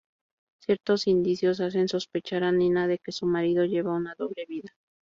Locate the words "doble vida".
4.17-4.73